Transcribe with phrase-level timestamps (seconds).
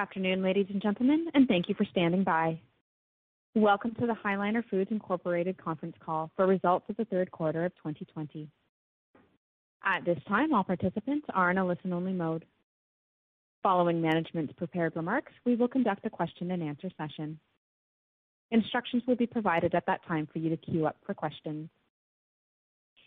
[0.00, 2.58] Afternoon, ladies and gentlemen, and thank you for standing by.
[3.54, 7.66] Welcome to the High Liner Foods Incorporated conference call for results of the third quarter
[7.66, 8.48] of 2020.
[9.84, 12.46] At this time, all participants are in a listen-only mode.
[13.62, 17.38] Following management's prepared remarks, we will conduct a question and answer session.
[18.52, 21.68] Instructions will be provided at that time for you to queue up for questions.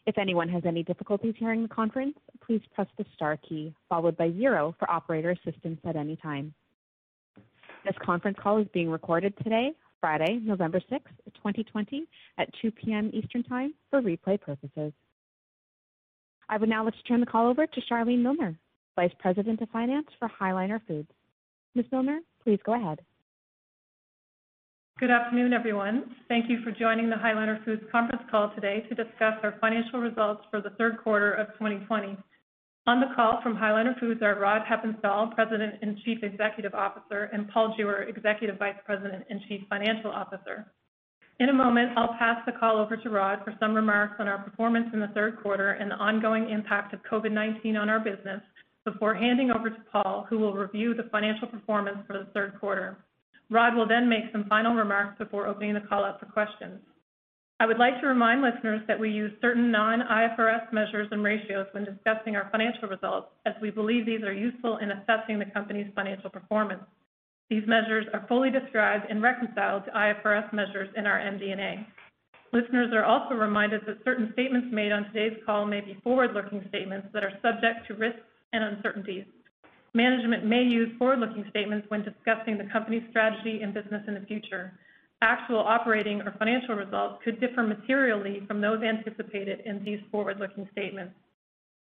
[0.05, 4.31] If anyone has any difficulties hearing the conference, please press the star key followed by
[4.33, 6.53] zero for operator assistance at any time.
[7.85, 11.01] This conference call is being recorded today, Friday, November 6th,
[11.35, 12.05] 2020,
[12.37, 13.11] at 2 P.M.
[13.13, 14.93] Eastern Time for replay purposes.
[16.47, 18.57] I would now like to turn the call over to Charlene Milner,
[18.95, 21.09] Vice President of Finance for High Liner Foods.
[21.75, 21.85] Ms.
[21.91, 23.01] Milner, please go ahead.
[24.99, 26.15] Good afternoon, everyone.
[26.29, 29.99] Thank you for joining the High Liner Foods conference call today to discuss our financial
[29.99, 32.15] results for the third quarter of 2020.
[32.85, 37.29] On the call from High Liner Foods are Rod Hepponstall, President and Chief Executive Officer,
[37.31, 40.69] and Paul Jewer, Executive Vice President and Chief Financial Officer.
[41.39, 44.37] In a moment, I'll pass the call over to Rod for some remarks on our
[44.37, 48.41] performance in the third quarter and the ongoing impact of COVID-19 on our business
[48.83, 52.97] before handing over to Paul, who will review the financial performance for the third quarter.
[53.49, 56.81] Rod will then make some final remarks before opening the call up for questions.
[57.63, 61.85] I would like to remind listeners that we use certain non-IFRS measures and ratios when
[61.85, 66.29] discussing our financial results, as we believe these are useful in assessing the company's financial
[66.29, 66.83] performance.
[67.49, 71.87] These measures are fully described and reconciled to IFRS measures in our MD&A.
[72.51, 77.07] Listeners are also reminded that certain statements made on today's call may be forward-looking statements
[77.13, 78.19] that are subject to risks
[78.51, 79.23] and uncertainties.
[79.93, 84.73] Management may use forward-looking statements when discussing the company's strategy and business in the future.
[85.23, 91.13] Actual operating or financial results could differ materially from those anticipated in these forward-looking statements.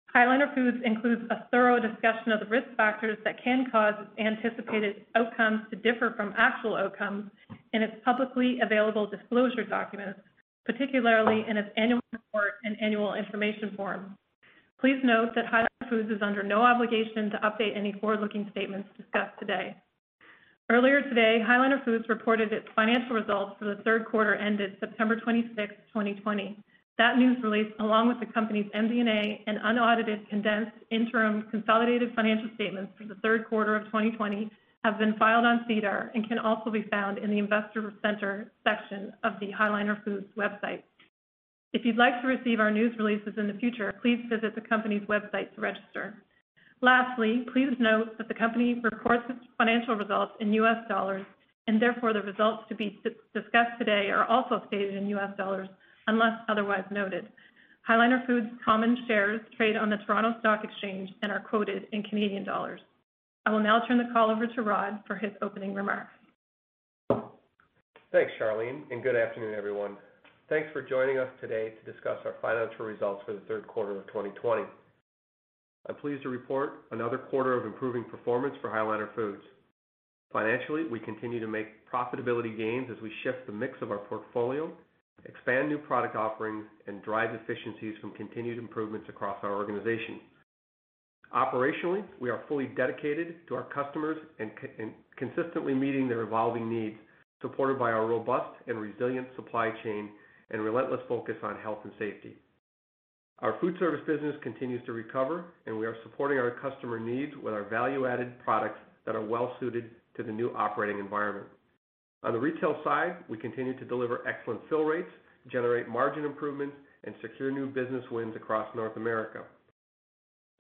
[0.07, 5.07] High Liner Foods includes a thorough discussion of the risk factors that can cause anticipated
[5.17, 7.29] outcomes to differ from actual outcomes
[7.73, 10.21] in its publicly available disclosure documents,
[10.65, 14.17] particularly in its annual report and annual information form.
[14.81, 18.89] Please note that High Liner Foods is under no obligation to update any forward-looking statements
[18.97, 19.75] discussed today.
[20.69, 25.15] Earlier today, High Liner Foods reported its financial results for the third quarter ended September
[25.15, 25.55] 26,
[25.95, 26.59] 2020.
[26.99, 32.91] That news release, along with the company's MD&A and unaudited condensed interim consolidated financial statements
[32.99, 34.51] for the third quarter of 2020,
[34.83, 39.13] have been filed on SEDAR and can also be found in the Investor Center section
[39.23, 40.83] of the High Liner Foods website.
[41.75, 45.03] If you'd like to receive our news releases in the future, please visit the company's
[45.03, 46.25] website to register.
[46.83, 51.25] Lastly, please note that the company reports its financial results in US dollars,
[51.67, 53.01] and therefore the results to be
[53.35, 55.69] discussed today are also stated in US dollars
[56.07, 57.29] unless otherwise noted.
[57.83, 62.03] High Liner Foods common shares trade on the Toronto Stock Exchange and are quoted in
[62.03, 62.81] Canadian dollars.
[63.47, 66.11] I will now turn the call over to Rod for his opening remarks.
[68.13, 69.97] Thanks, Charlene, and good afternoon, everyone.
[70.49, 74.07] Thanks for joining us today to discuss our financial results for the third quarter of
[74.09, 74.63] 2020.
[75.89, 79.43] I'm pleased to report another quarter of improving performance for High Liner Foods.
[80.33, 84.71] Financially, we continue to make profitability gains as we shift the mix of our portfolio,
[85.25, 90.21] expand new product offerings, and drive efficiencies from continued improvements across our organization.
[91.35, 94.51] Operationally, we are fully dedicated to our customers and
[95.17, 96.97] consistently meeting their evolving needs,
[97.41, 100.11] supported by our robust and resilient supply chain
[100.51, 102.37] and relentless focus on health and safety.
[103.41, 107.53] Our food service business continues to recover, and we are supporting our customer needs with
[107.53, 111.47] our value-added products that are well-suited to the new operating environment.
[112.23, 115.11] On the retail side, we continue to deliver excellent fill rates,
[115.53, 116.75] generate margin improvements,
[117.05, 119.43] and secure new business wins across North America.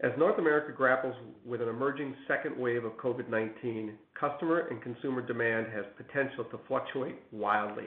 [0.02, 5.68] As North America grapples with an emerging second wave of COVID-19, customer and consumer demand
[5.74, 7.86] has potential to fluctuate wildly.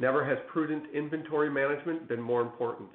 [0.00, 2.88] Never has prudent inventory management been more important.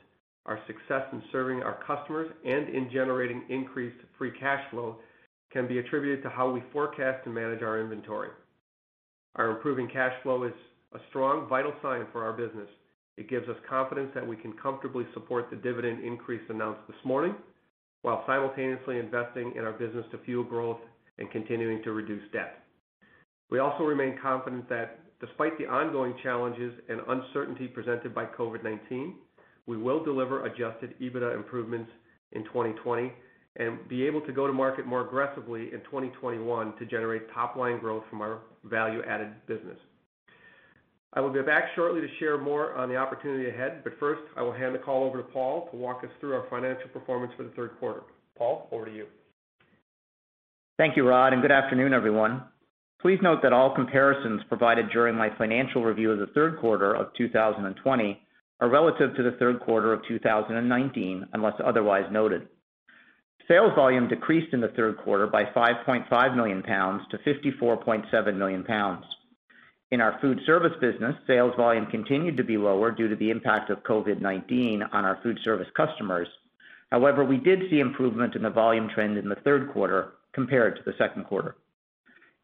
[0.46, 4.98] Our success in serving our customers and in generating increased free cash flow
[5.52, 8.30] can be attributed to how we forecast and manage our inventory.
[9.36, 10.54] Our improving cash flow is
[10.94, 12.68] a strong, vital sign for our business.
[13.18, 17.36] It gives us confidence that we can comfortably support the dividend increase announced this morning
[18.02, 20.80] while simultaneously investing in our business to fuel growth
[21.20, 22.60] and continuing to reduce debt.
[23.50, 29.14] We also remain confident that despite the ongoing challenges and uncertainty presented by COVID-19,
[29.68, 31.90] we will deliver adjusted EBITDA improvements
[32.34, 33.12] in 2020
[33.58, 38.04] and be able to go to market more aggressively in 2021 to generate top-line growth
[38.10, 39.78] from our value-added business.
[41.16, 44.42] I will be back shortly to share more on the opportunity ahead, but first, I
[44.42, 47.44] will hand the call over to Paul to walk us through our financial performance for
[47.44, 48.02] the third quarter.
[48.36, 49.06] Paul, over to you.
[50.80, 52.42] Thank you, Rod, and good afternoon, everyone.
[53.00, 57.14] Please note that all comparisons provided during my financial review of the third quarter of
[57.16, 58.20] 2020
[58.64, 62.48] are relative to the third quarter of 2019, unless otherwise noted.
[63.46, 69.04] Sales volume decreased in the third quarter by 5.5 million pounds to 54.7 million pounds.
[69.92, 73.70] In our food service business, sales volume continued to be lower due to the impact
[73.70, 76.30] of COVID-19 on our food service customers.
[76.90, 80.84] However, we did see improvement in the volume trend in the third quarter compared to
[80.86, 81.58] the second quarter.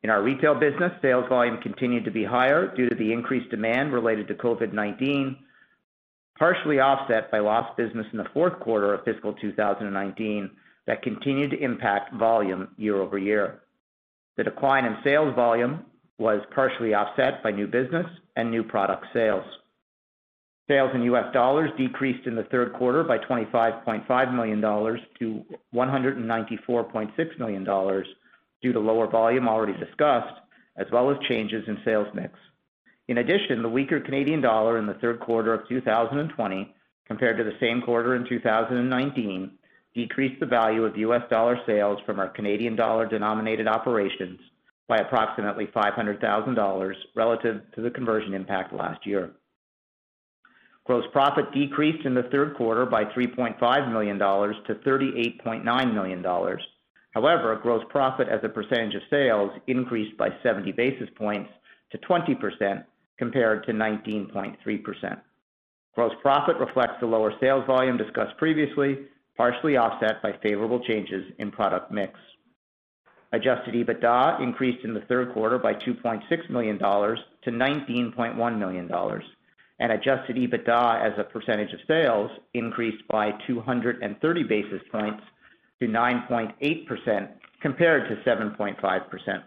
[0.04, 3.94] In our retail business, sales volume continued to be higher due to the increased demand
[3.94, 5.38] related to COVID-19,
[6.40, 10.50] partially offset by lost business in the fourth quarter of fiscal 2019
[10.88, 13.60] that continued to impact volume year-over-year.
[14.38, 15.86] The decline in sales volume
[16.18, 18.06] was partially offset by new business
[18.38, 19.44] and new product sales.
[20.70, 25.46] Sales in US dollars decreased in the third quarter by $25.5 million to
[25.76, 28.04] $194.6 million
[28.62, 30.40] due to lower volume already discussed,
[30.78, 32.34] as well as changes in sales mix.
[33.10, 36.76] In addition, the weaker Canadian dollar in the third quarter of 2020
[37.08, 39.52] compared to the same quarter in 2019
[39.96, 44.40] decreased the value of US dollar sales from our Canadian dollar-denominated operations
[44.88, 49.32] by approximately $500,000 relative to the conversion impact last year.
[50.84, 56.24] Gross profit decreased in the third quarter by $3.5 million to $38.9 million.
[57.16, 61.50] However, gross profit as a percentage of sales increased by 70 basis points
[61.92, 62.84] to 20%
[63.20, 65.22] compared to 19.3%.
[65.94, 69.00] Gross profit reflects the lower sales volume discussed previously,
[69.36, 72.18] partially offset by favorable changes in product mix.
[73.32, 78.92] Adjusted EBITDA increased in the third quarter by $2.6 million to $19.1 million,
[79.80, 85.22] and adjusted EBITDA as a percentage of sales increased by 230 basis points
[85.80, 87.30] to 9.8%
[87.62, 89.44] compared to 7.5%.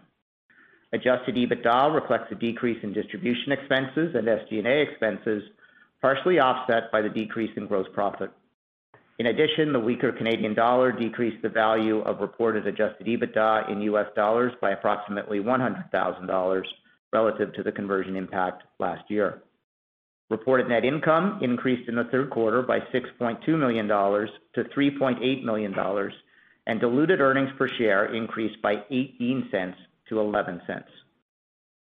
[0.93, 5.41] Adjusted EBITDA reflects a decrease in distribution expenses and SG&A expenses,
[6.01, 8.29] partially offset by the decrease in gross profit.
[9.17, 14.07] In addition, the weaker Canadian dollar decreased the value of reported adjusted EBITDA in US
[14.15, 16.63] dollars by approximately $100,000
[17.11, 19.41] relative to the conversion impact last year.
[20.29, 25.75] Reported net income increased in the third quarter by $6.2 million to $3.8 million,
[26.67, 29.73] and diluted earnings per share increased by $0.18
[30.09, 30.83] to $0.11.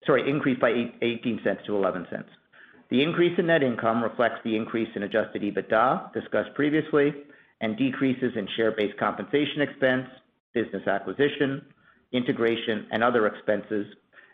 [0.05, 2.23] Sorry, increased by $0.18 to $0.11.
[2.89, 7.13] The increase in net income reflects the increase in adjusted EBITDA discussed previously
[7.61, 10.07] and decreases in share-based compensation expense,
[10.53, 11.65] business acquisition,
[12.11, 13.87] integration, and other expenses,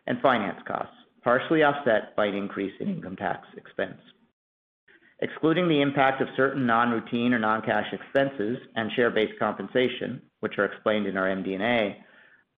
[0.08, 4.00] and finance costs, partially offset by an increase in income tax expense.
[5.22, 11.06] Excluding the impact of certain non-routine or non-cash expenses and share-based compensation, which are explained
[11.06, 12.04] in our MD&A,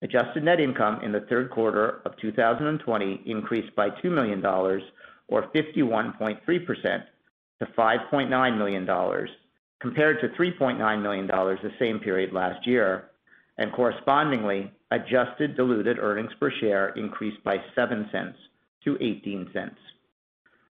[0.03, 7.03] adjusted net income in the third quarter of 2020 increased by $2 million or 51.3%
[7.59, 9.27] to $5.9 million,
[9.79, 13.05] compared to $3.9 million the same period last year,
[13.57, 18.33] and correspondingly, adjusted diluted earnings per share increased by $0.07
[18.83, 19.71] to $0.18.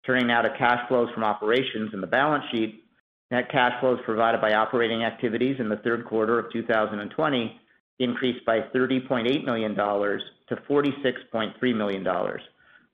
[0.05, 2.85] Turning now to cash flows from operations in the balance sheet.
[3.29, 7.59] Net cash flows provided by operating activities in the third quarter of 2020
[7.99, 12.07] increased by $30.8 million to $46.3 million,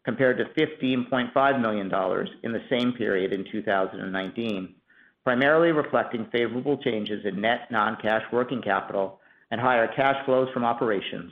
[0.05, 4.75] compared to $15.5 million in the same period in 2019,
[5.23, 9.19] primarily reflecting favorable changes in net non-cash working capital
[9.51, 11.31] and higher cash flows from operations,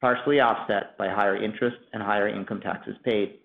[0.00, 3.38] partially offset by higher interest and higher income taxes paid.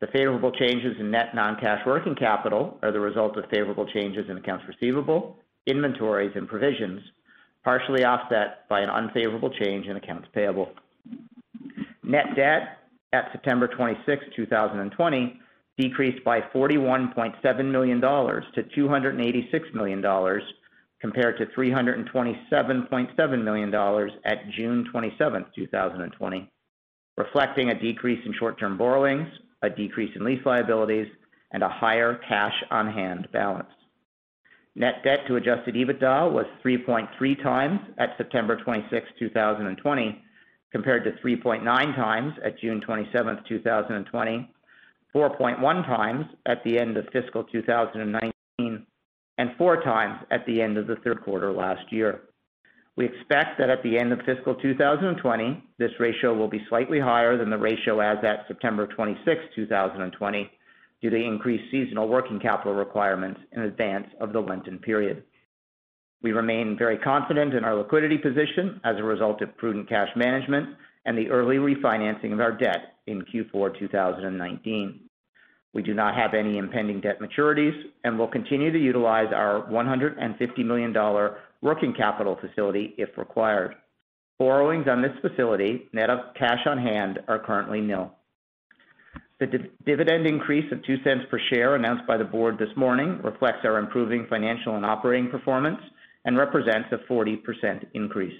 [0.00, 4.36] The favorable changes in net non-cash working capital are the result of favorable changes in
[4.36, 7.00] accounts receivable, inventories, and provisions,
[7.66, 10.70] partially offset by an unfavorable change in accounts payable.
[12.04, 12.78] Net debt
[13.12, 15.40] at September 26, 2020,
[15.76, 20.40] decreased by $41.7 million to $286 million,
[21.00, 23.74] compared to $327.7 million
[24.24, 26.50] at June 27, 2020,
[27.16, 29.26] reflecting a decrease in short-term borrowings,
[29.62, 31.08] a decrease in lease liabilities,
[31.50, 33.66] and a higher cash on hand balance.
[34.78, 40.22] Net debt to adjusted EBITDA was 3.3 times at September 26, 2020,
[40.70, 44.50] compared to 3.9x at June 27, 2020,
[45.14, 48.86] 4.1x at the end of fiscal 2019,
[49.38, 52.20] and 4x at the end of the third quarter last year.
[52.96, 57.38] We expect that at the end of fiscal 2020, this ratio will be slightly higher
[57.38, 60.50] than the ratio as at September 26, 2020,
[61.00, 65.22] due to increased seasonal working capital requirements in advance of the Lenten period.
[66.22, 70.70] We remain very confident in our liquidity position as a result of prudent cash management
[71.04, 75.00] and the early refinancing of our debt in Q4 2019.
[75.72, 80.64] We do not have any impending debt maturities and will continue to utilize our $150
[80.64, 80.94] million
[81.60, 83.74] working capital facility if required.
[84.38, 88.12] Borrowings on this facility, net of cash on hand, are currently nil.
[89.38, 93.78] The dividend increase of $0.02 per share announced by the board this morning reflects our
[93.78, 95.80] improving financial and operating performance
[96.24, 98.38] and represents a 40% increase.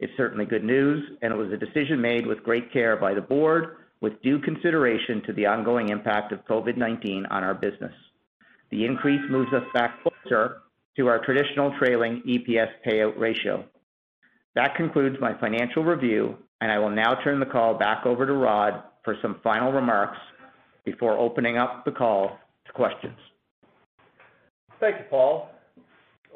[0.00, 3.20] It's certainly good news, and it was a decision made with great care by the
[3.20, 7.92] board, with due consideration to the ongoing impact of COVID-19 on our business.
[8.70, 10.62] The increase moves us back closer
[10.96, 13.64] to our traditional trailing EPS payout ratio.
[14.56, 18.32] That concludes my financial review, and I will now turn the call back over to
[18.32, 20.18] Rod for some final remarks
[20.84, 23.16] before opening up the call to questions.
[24.80, 25.50] Thank you, Paul.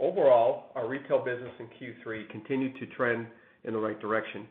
[0.01, 3.27] Overall, our retail business in Q3 continued to trend
[3.65, 4.47] in the right direction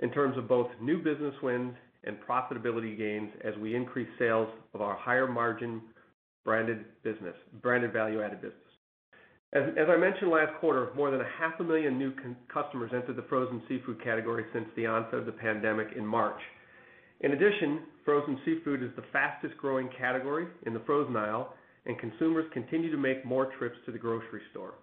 [0.00, 4.82] in terms of both new business wins and profitability gains as we increase sales of
[4.82, 5.80] our higher margin
[6.44, 8.58] branded business, branded value-added business.
[9.54, 12.12] As I mentioned last quarter, more than a half a million new
[12.52, 16.40] customers entered the frozen seafood category since the onset of the pandemic in March.
[17.24, 21.54] In addition, frozen seafood is the fastest-growing category in the frozen aisle,
[21.86, 24.74] and consumers continue to make more trips to the grocery store.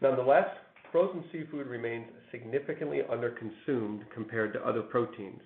[0.00, 0.46] Nonetheless,
[0.90, 5.42] frozen seafood remains significantly under-consumed compared to other proteins.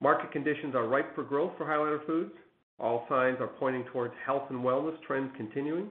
[0.00, 2.34] Market conditions are ripe for growth for High Liner Foods.
[2.78, 5.88] All signs are pointing towards health and wellness trends continuing,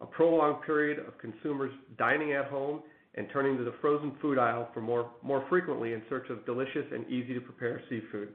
[0.00, 2.80] a prolonged period of consumers dining at home
[3.14, 6.86] and turning to the frozen food aisle for more more frequently in search of delicious
[6.92, 8.28] and easy-to-prepare seafood.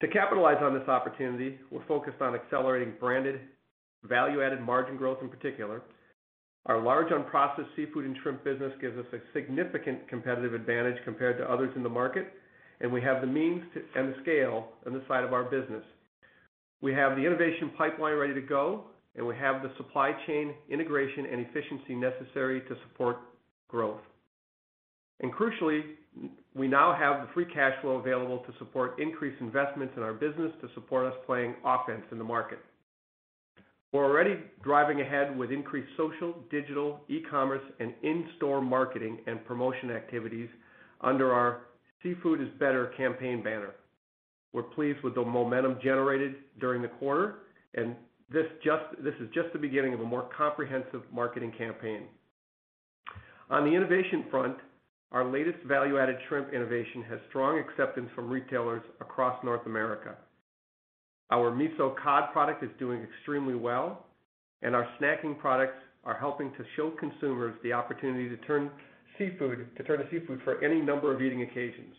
[0.00, 3.40] To capitalize on this opportunity, we're focused on accelerating branded
[4.04, 5.82] value-added margin growth in particular.
[6.66, 11.50] Our large unprocessed seafood and shrimp business gives us a significant competitive advantage compared to
[11.50, 12.32] others in the market,
[12.80, 13.62] and we have the means
[13.94, 15.84] and the scale on this side of our business.
[16.80, 18.84] We have the innovation pipeline ready to go,
[19.16, 23.18] and we have the supply chain integration and efficiency necessary to support
[23.68, 24.00] growth.
[25.20, 25.82] And crucially,
[26.54, 30.52] we now have the free cash flow available to support increased investments in our business
[30.60, 32.58] to support us playing offense in the market.
[33.92, 40.48] We're already driving ahead with increased social, digital, e-commerce, and in-store marketing and promotion activities
[41.02, 41.62] under our
[42.02, 43.74] Seafood is Better campaign banner.
[44.52, 47.36] We're pleased with the momentum generated during the quarter,
[47.74, 47.94] and
[48.32, 52.04] this is just the beginning of a more comprehensive marketing campaign.
[53.50, 54.56] On the innovation front,
[55.10, 60.16] our latest value-added shrimp innovation has strong acceptance from retailers across North America.
[61.30, 64.06] Our Miso Cod product is doing extremely well,
[64.62, 68.70] and our snacking products are helping to show consumers the opportunity to turn
[69.18, 71.94] seafood to turn to seafood for any number of eating occasions.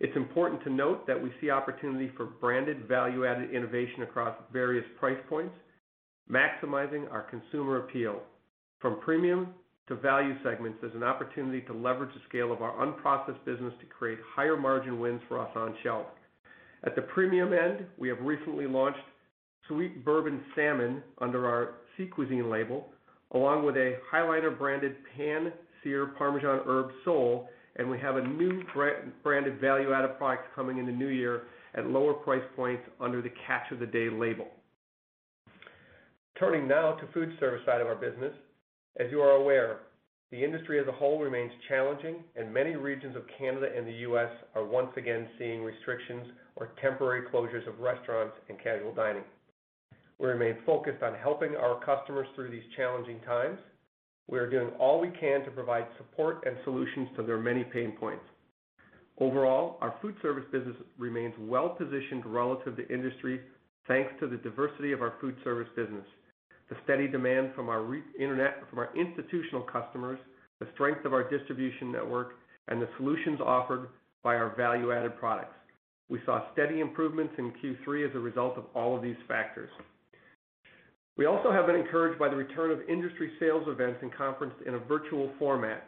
[0.00, 5.18] It's important to note that we see opportunity for branded value-added innovation across various price
[5.28, 5.54] points,
[6.30, 8.20] maximizing our consumer appeal.
[8.80, 9.48] From premium
[9.88, 13.86] to value segments, there's an opportunity to leverage the scale of our unprocessed business to
[13.86, 16.06] create higher margin wins for us on shelf.
[16.84, 19.00] At the premium end, we have recently launched
[19.66, 22.88] Sweet Bourbon Salmon under our Sea Cuisine label,
[23.32, 28.62] along with a High Liner branded pan-sear Parmesan herb sole, and we have a new
[29.22, 31.44] branded value-added product coming in the new year
[31.74, 34.48] at lower price points under the Catch of the Day label.
[36.38, 38.32] Turning now to food service side of our business.
[38.98, 39.80] As you are aware,
[40.30, 44.30] the industry as a whole remains challenging, and many regions of Canada and the U.S.
[44.54, 49.24] are once again seeing restrictions or temporary closures of restaurants and casual dining.
[50.18, 53.58] We remain focused on helping our customers through these challenging times.
[54.28, 57.92] We are doing all we can to provide support and solutions to their many pain
[57.98, 58.24] points.
[59.18, 63.40] Overall, our food service business remains well-positioned relative to industry,
[63.88, 66.04] thanks to the diversity of our food service business,
[66.68, 67.82] the steady demand from our
[68.94, 70.18] institutional customers,
[70.60, 72.34] the strength of our distribution network,
[72.68, 73.88] and the solutions offered
[74.22, 75.54] by our value-added products.
[76.10, 79.70] We saw steady improvements in Q3 as a result of all of these factors.
[81.18, 84.74] We also have been encouraged by the return of industry sales events and conference in
[84.74, 85.82] a virtual format.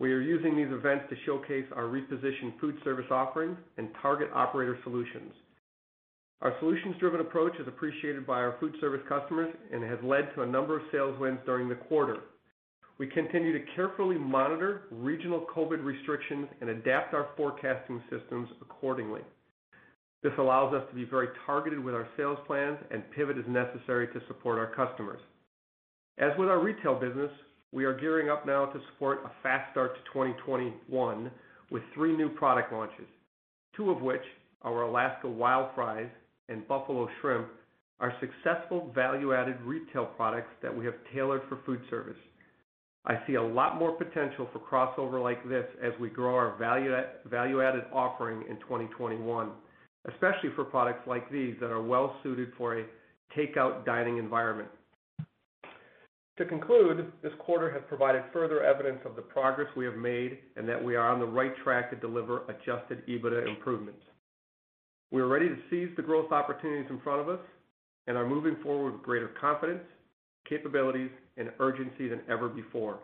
[0.00, 4.76] We are using these events to showcase our repositioned food service offerings and target operator
[4.82, 5.32] solutions.
[6.42, 10.46] Our solutions-driven approach is appreciated by our food service customers and has led to a
[10.46, 12.18] number of sales wins during the quarter.
[12.98, 19.22] We continue to carefully monitor regional COVID restrictions and adapt our forecasting systems accordingly.
[20.26, 24.08] This allows us to be very targeted with our sales plans and pivot as necessary
[24.08, 25.20] to support our customers.
[26.18, 27.30] As with our retail business,
[27.70, 31.30] we are gearing up now to support a fast start to 2021
[31.70, 33.06] with three new product launches,
[33.76, 34.24] two of which,
[34.62, 36.08] our Alaska Wild Fries
[36.48, 37.46] and Buffalo Shrimp,
[38.00, 42.18] are successful value-added retail products that we have tailored for food service.
[43.04, 47.84] I see a lot more potential for crossover like this as we grow our value-added
[47.92, 49.50] offering in 2021,
[50.08, 52.84] especially for products like these that are well suited for a
[53.36, 54.68] takeout dining environment.
[56.38, 60.68] To conclude, this quarter has provided further evidence of the progress we have made and
[60.68, 64.02] that we are on the right track to deliver adjusted EBITDA improvements.
[65.10, 67.40] We are ready to seize the growth opportunities in front of us
[68.06, 69.82] and are moving forward with greater confidence,
[70.46, 72.98] capabilities, and urgency than ever before.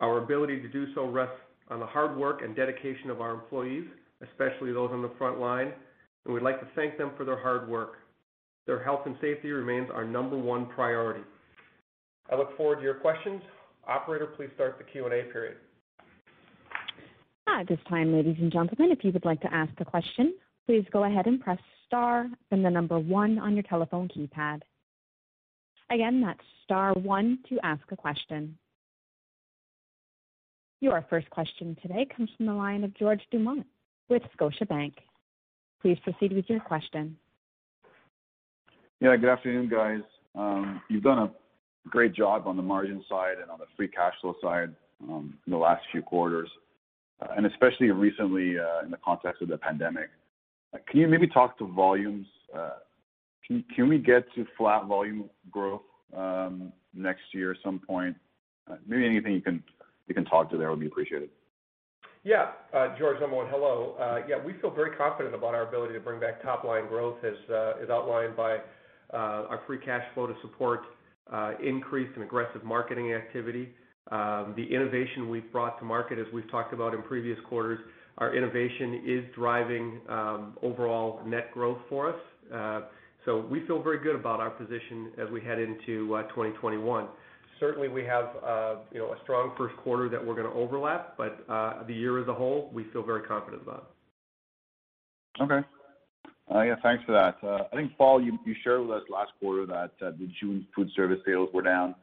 [0.00, 1.36] Our ability to do so rests
[1.68, 3.84] on the hard work and dedication of our employees,
[4.20, 5.72] especially those on the front line,
[6.24, 7.94] and we'd like to thank them for their hard work.
[8.66, 11.24] Their health and safety remains our number one priority.
[12.30, 13.42] I look forward to your questions.
[13.86, 15.56] Operator, please start the Q&A period.
[17.48, 20.34] At this time, ladies and gentlemen, if you would like to ask a question,
[20.66, 24.60] please go ahead and press star, then the number one on your telephone keypad.
[25.90, 28.56] Again, that's star one to ask a question.
[30.80, 33.64] Your first question today comes from the line of George Doumet
[34.08, 34.94] with Scotiabank.
[35.82, 37.16] Please proceed with your question.
[39.00, 40.02] Yeah, good afternoon, guys.
[40.36, 41.30] Um, you've done a
[41.88, 44.72] great job on the margin side and on the free cash flow side
[45.02, 46.48] um, in the last few quarters,
[47.20, 50.08] uh, and especially recently uh, in the context of the pandemic.
[50.72, 52.28] Uh, can you maybe talk to volumes?
[53.74, 55.82] Can we get to flat volume growth
[56.16, 58.16] um, next year at some point?
[58.86, 59.62] Maybe anything you can
[60.06, 61.30] you can talk to there would be appreciated.
[62.24, 62.52] Yeah.
[62.72, 63.96] Uh, George, number one, hello.
[64.00, 67.34] Uh, yeah, we feel very confident about our ability to bring back top-line growth as
[67.50, 68.58] uh, is outlined by
[69.12, 70.82] our free cash flow to support
[71.62, 73.70] increased and aggressive marketing activity.
[74.10, 77.78] Um, the innovation we've brought to market, as we've talked about in previous quarters,
[78.18, 82.20] our innovation is driving um, overall net growth for us.
[82.54, 82.80] Uh
[83.24, 87.06] so we feel very good about our position as we head into 2021.
[87.62, 91.16] Certainly, we have uh, you know, a strong first quarter that we're going to overlap,
[91.16, 93.92] but uh, the year as a whole, we feel very confident about.
[95.40, 95.64] Okay.
[96.52, 97.36] Uh, yeah, thanks for that.
[97.72, 101.50] I think, Paul, you shared with us last quarter that the June food service sales
[101.54, 101.94] were down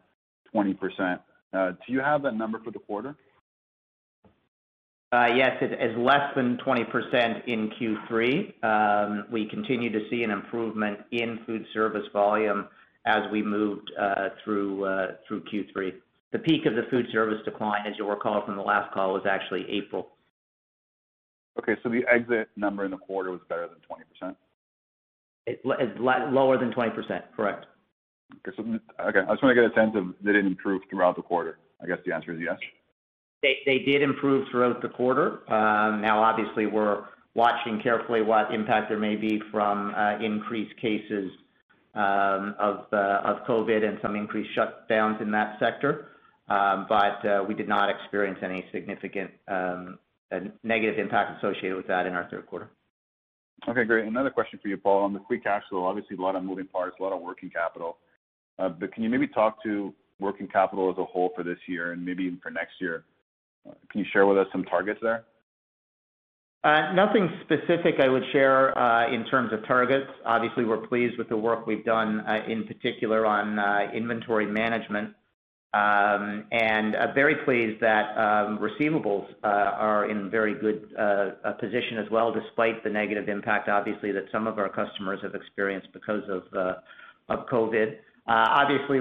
[0.55, 1.19] 20%.
[1.51, 3.17] Do you have that number for the quarter?
[5.11, 8.63] Yes, it is less than 20% in Q3.
[8.63, 12.69] Um, we continue to see an improvement in food service volume
[13.09, 15.93] as we moved uh, through uh, Q3.
[16.31, 19.23] The peak of the food service decline, as you'll recall from the last call, was
[19.27, 20.09] actually April.
[21.57, 23.77] Okay, so the exit number in the quarter was better than
[24.23, 24.35] 20%?
[25.47, 25.59] It's
[25.99, 27.65] lower than 20%, correct.
[28.47, 28.51] Okay.
[28.99, 31.57] I just want to get a sense of did it improve throughout the quarter?
[31.81, 32.57] I guess the answer is yes.
[33.41, 35.51] They did improve throughout the quarter.
[35.51, 41.31] Um, now, obviously, we're watching carefully what impact there may be from uh, increased cases
[41.99, 45.91] Um, of uh of COVID and some increased shutdowns in that sector.
[46.47, 49.99] Um, but uh, we did not experience any significant um,
[50.31, 52.69] uh, negative impact associated with that in our third quarter.
[53.67, 54.05] Okay, great.
[54.05, 55.03] Another question for you, Paul.
[55.03, 57.49] On the free cash flow, obviously a lot of moving parts, a lot of working
[57.49, 57.97] capital.
[58.59, 61.91] Uh but can you maybe talk to working capital as a whole for this year
[61.91, 63.03] and maybe even for next year?
[63.67, 65.25] Uh, can you share with us some targets there?
[66.61, 70.09] Uh, nothing specific I would share uh, in terms of targets.
[70.25, 73.57] Obviously, we're pleased with the work we've done, uh, in particular on
[73.95, 75.13] inventory management.
[75.71, 80.89] Um, and very pleased that um, receivables are in very good
[81.59, 85.87] position as well, despite the negative impact, obviously, that some of our customers have experienced
[85.93, 86.43] because of
[87.29, 87.97] of COVID.
[88.31, 88.99] Obviously,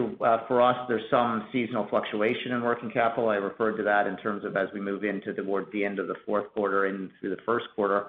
[0.49, 3.29] for us, there's some seasonal fluctuation in working capital.
[3.29, 6.09] I referred to that in terms of as we move into towards the end of
[6.09, 8.07] the fourth quarter into the first quarter.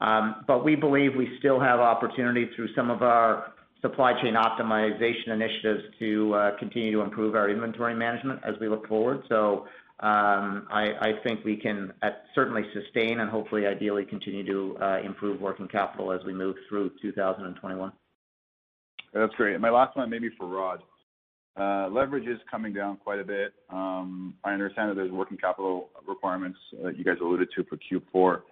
[0.00, 3.52] Um but we believe we still have opportunity through some of our
[3.82, 9.24] supply chain optimization initiatives to continue to improve our inventory management as we look forward.
[9.28, 9.66] So
[9.98, 11.92] um I think we can
[12.34, 17.92] certainly sustain and hopefully ideally continue to improve working capital as we move through 2021.
[19.12, 19.60] That's great.
[19.60, 20.82] My last one maybe for Rod.
[21.56, 23.52] Uh, leverage is coming down quite a bit.
[23.70, 27.76] Um, I understand that there's working capital requirements uh, that you guys alluded to for
[27.76, 28.42] Q4.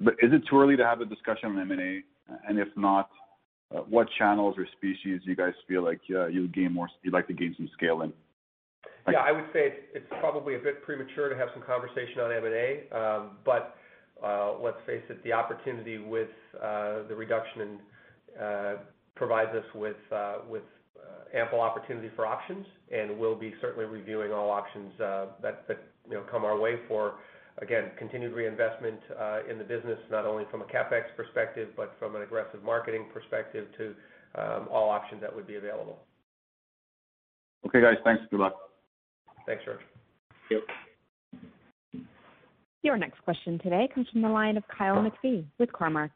[0.00, 2.02] but Is it too early to have a discussion on M&A?
[2.50, 3.10] If not,
[3.74, 7.68] uh, what channels or species do you guys feel like you'd like to gain some
[7.74, 8.12] scale in?
[9.10, 12.96] Yeah, I would say it's probably a bit premature to have some conversation on M&A.
[12.96, 13.74] Um, but
[14.62, 17.80] let's face it, the opportunity with the reduction
[19.18, 20.62] provides us with uh with
[21.34, 26.14] ample opportunity for options, and we'll be certainly reviewing all options uh that that you
[26.14, 27.16] know come our way for,
[27.58, 28.98] again, continued reinvestment
[29.50, 33.66] in the business, not only from a CapEx perspective, but from an aggressive marketing perspective
[33.76, 33.94] to
[34.70, 35.98] all options that would be available.
[37.66, 37.96] Okay, guys.
[38.04, 38.22] Thanks.
[38.30, 38.54] Good luck.
[39.44, 39.80] Thanks, George.
[40.50, 42.04] Yep.
[42.82, 46.10] Your next question today comes from the line of Kyle McPhee with Cormark.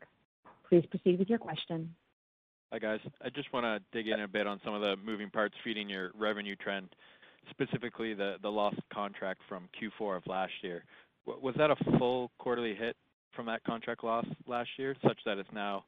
[0.68, 1.94] Please proceed with your question.
[2.72, 3.00] Hi, guys.
[3.22, 5.90] I just want to dig in a bit on some of the moving parts feeding
[5.90, 6.88] your revenue trend,
[7.50, 10.82] specifically the lost contract from Q4 of last year.
[11.26, 12.96] Was that a full quarterly hit
[13.36, 15.84] from that contract loss last year, such that it's now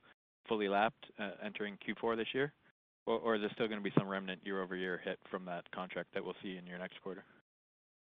[0.47, 2.53] fully lapped uh, entering Q4 this year?
[3.07, 6.23] Or is there still going to be some remnant year-over-year hit from that contract that
[6.23, 7.25] we'll see in your next quarter?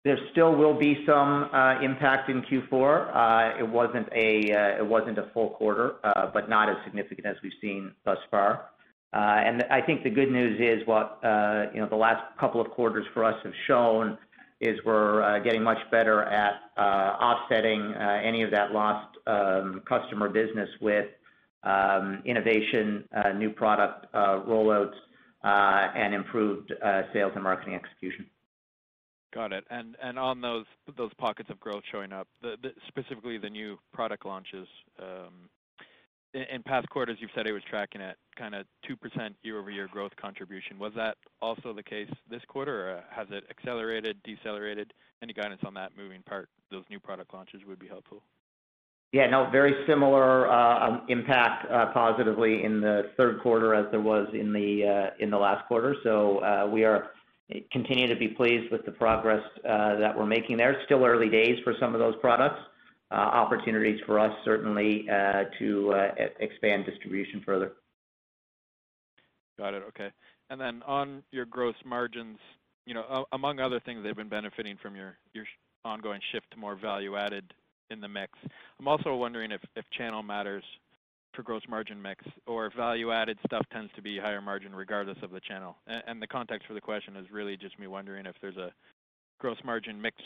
[0.04, 3.60] There still will be some uh impact in Q4.
[3.60, 7.36] It wasn't a uh it wasn't a full quarter, uh but not as significant as
[7.44, 8.70] we've seen thus far.
[9.14, 12.60] Uh and I think the good news is what uh you know the last couple
[12.60, 14.18] of quarters for us have shown
[14.60, 16.82] is we're getting much better at uh
[17.28, 21.10] offsetting any of that lost um customer business with
[21.64, 24.98] um innovation, uh new product uh rollouts,
[25.44, 28.26] uh and improved uh sales and marketing execution.
[29.34, 29.66] Got it.
[29.70, 30.66] And on those
[31.18, 32.28] pockets of growth showing up,
[32.88, 34.68] specifically the new product launches,
[35.00, 35.50] um,
[36.34, 40.80] in past quarters, you've said it was tracking at kind of 2% year-over-year growth contribution.
[40.80, 44.94] Was that also the case this quarter, or has it accelerated, decelerated?
[45.22, 48.24] Any guidance on that moving part, those new product launches would be helpful.
[49.12, 54.00] Yeah, no, very similar uh, um, impact uh, positively in the third quarter as there
[54.00, 55.98] was in the uh in the last quarter.
[56.02, 56.86] So uh, we
[57.72, 60.82] continue to be pleased with the progress uh, that we're making there.
[60.86, 62.60] Still early days for some of those products.
[63.12, 65.94] Uh, opportunities for us certainly uh, to
[66.40, 67.74] expand distribution further.
[69.60, 69.84] Got it.
[69.90, 70.10] Okay.
[70.50, 72.38] And then on your gross margins,
[72.86, 75.18] you know, among other things, they've been benefiting from your
[75.84, 77.54] ongoing shift to more value-added
[77.90, 78.32] in the mix.
[78.80, 79.62] I'm also wondering if
[79.98, 80.64] channel matters
[81.34, 85.40] for gross margin mix, or value-added stuff tends to be higher margin regardless of the
[85.40, 85.78] channel.
[85.88, 88.72] And the context for the question is really just me wondering if there's a
[89.40, 90.18] gross margin mix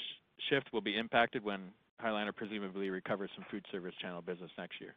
[0.49, 4.81] shift will be impacted when High Liner presumably recovers some food service channel business next
[4.81, 4.95] year.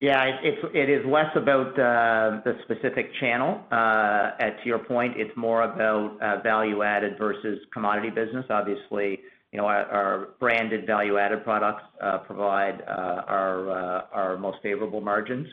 [0.00, 3.60] Yeah, it is less about the specific channel.
[3.72, 8.46] Uh at to your point, it's more about value-added versus commodity business.
[8.48, 9.18] Obviously,
[9.56, 15.48] our branded value-added products uh, provide uh, uh, our most favorable margins.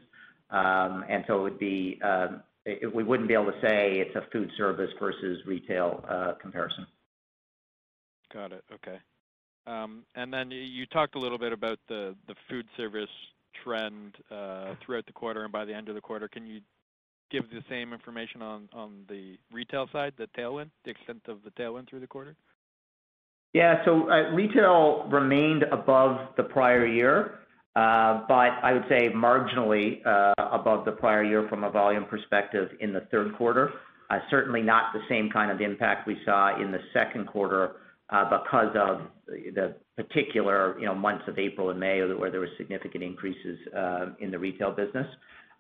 [0.52, 2.00] Um and so it would be,
[2.94, 6.04] we wouldn't be able to say it's a food service versus retail
[6.42, 6.86] comparison.
[8.32, 8.64] Got it.
[8.72, 9.00] Okay.
[9.66, 12.16] Um and then you talked a little bit about the
[12.48, 13.10] food service
[13.64, 14.18] trend
[14.86, 16.28] throughout the quarter and by the end of the quarter.
[16.28, 16.62] Can you
[17.32, 21.90] give the same information on the retail side, the tailwind, the extent of the tailwind
[21.90, 22.36] through the quarter?
[23.56, 27.40] Uh, retail remained above the prior year,
[27.76, 32.70] uh, but I would say marginally uh, above the prior year from a volume perspective
[32.82, 33.72] in the third quarter.
[34.30, 37.78] Certainly not the same kind of impact we saw in the second quarter
[38.30, 43.04] because of the particular you know months of April and May where there were significant
[43.04, 43.58] increases
[44.20, 45.08] in the retail business.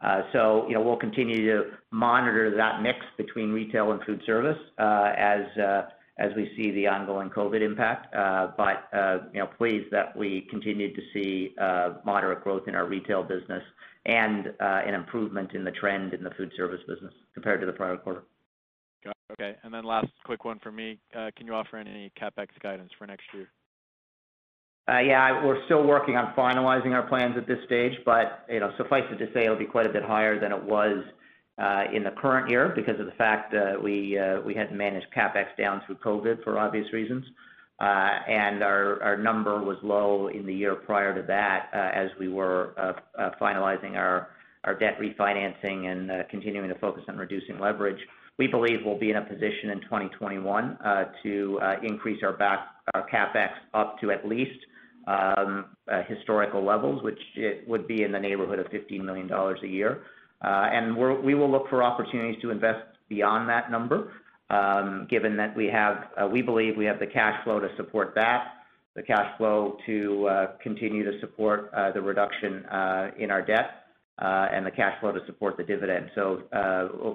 [0.01, 4.60] Uh so you know, we'll continue to monitor that mix between retail and food service
[4.77, 5.41] as
[6.36, 8.13] we see the ongoing COVID impact.
[8.58, 8.89] But
[9.58, 13.63] pleased that we continued to see uh, moderate growth in our retail business
[14.06, 17.73] and uh, an improvement in the trend in the food service business compared to the
[17.73, 18.23] prior quarter.
[19.04, 19.34] Got it.
[19.41, 19.88] Okay.
[19.88, 20.99] Last quick one from me.
[21.15, 23.47] Uh, can you offer any CapEx guidance for next year?
[24.88, 25.43] Yeah.
[25.43, 29.17] We're still working on finalizing our plans at this stage, but you know, suffice it
[29.17, 31.04] to say, it'll be quite a bit higher than it was
[31.57, 35.03] Uh, in the current year because of the fact that uh, we had to manage
[35.15, 37.23] CapEx down through COVID for obvious reasons.
[37.79, 42.27] Uh and our number was low in the year prior to that uh, as we
[42.27, 42.73] were
[43.41, 44.29] finalizing our
[44.79, 47.99] debt refinancing and continuing to focus on reducing leverage.
[48.37, 50.77] We believe we'll be in a position in 2021
[51.23, 52.33] to increase our
[53.13, 54.59] CapEx up to at least
[55.07, 55.65] um,
[56.07, 60.03] historical levels, which it would be in the neighborhood of 15 million dollars a year.
[60.43, 64.11] Uh, and we will look for opportunities to invest beyond that number.
[64.49, 68.13] Um, given that we have uh we believe we have the cash flow to support
[68.13, 68.53] that,
[68.95, 72.57] the cash flow to uh, continue to support uh, the reduction
[73.17, 73.85] in our debt,
[74.19, 76.11] and the cash flow to support the dividend.
[76.13, 76.43] So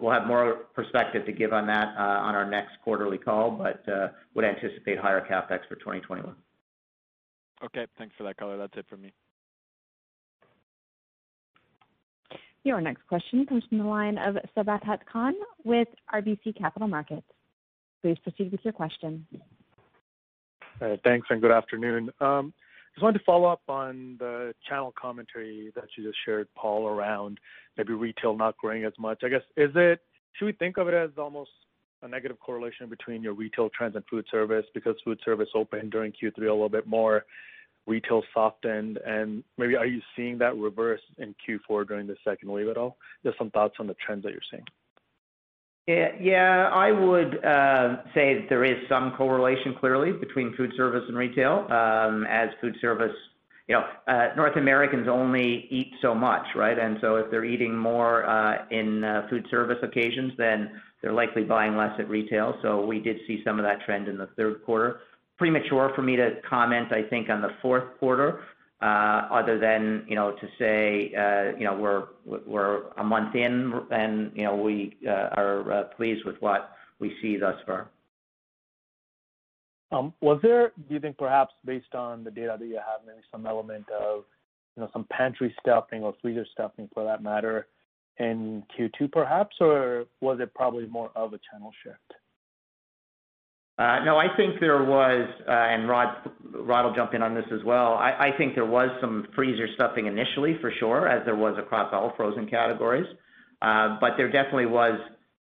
[0.03, 3.85] we'll have more perspective to give on that on our next quarterly call, but
[4.35, 6.35] would anticipate higher CapEx for 2021.
[7.65, 7.87] Okay.
[7.97, 8.57] Thanks for that color.
[8.57, 9.13] That's it for me.
[12.65, 17.27] Your next question comes from the line of Sabahat Khan with RBC Capital Markets.
[18.03, 19.27] Please proceed with your question.
[21.05, 22.11] Thanks, and good afternoon.
[22.21, 22.53] Um,
[22.95, 27.39] just wanted to follow up on the channel commentary that you just shared, Paul, around
[27.77, 29.21] maybe retail not growing as much.
[29.23, 30.01] I guess, is it
[30.33, 31.51] should we think of it as almost
[32.03, 36.13] a negative correlation between your retail trends and food service because food service opened during
[36.13, 37.25] Q3 a little bit more,
[37.87, 42.69] retail softened, and maybe are you seeing that reverse in Q4 during the second wave
[42.69, 42.97] at all?
[43.25, 44.65] Just some thoughts on the trends that you're seeing.
[46.21, 46.71] Yeah.
[46.73, 51.67] I would uh, say that there is some correlation, clearly, between food service and retail.
[51.71, 53.15] Um, as food service,
[53.67, 56.79] you know, uh North Americans only eat so much, right?
[56.79, 61.45] And so if they're eating more uh, in uh, food service occasions, then they're likely
[61.45, 62.57] buying less at retail.
[62.63, 65.01] So we did see some of that trend in the third quarter.
[65.41, 68.41] Premature for me to comment, I think, on the fourth quarter,
[68.83, 72.09] uh, other than you know, to say uh, you know, we're
[72.47, 77.39] we're a month in, and you know, we uh, are pleased with what we see
[77.39, 77.89] thus far.
[79.93, 83.23] Um, was there, do you think perhaps based on the data that you have, maybe
[83.33, 84.25] some element of
[84.77, 87.67] you know, some pantry stuffing or freezer stuffing for that matter
[88.19, 92.13] in Q2 perhaps, or was it probably more of a channel shift?
[93.81, 96.15] Uh, no, I think there was, uh, and Rod
[96.53, 97.95] will jump in on this as well.
[97.95, 102.13] I think there was some freezer stuffing initially, for sure, as there was across all
[102.15, 103.07] frozen categories.
[103.63, 105.01] Uh, but there definitely was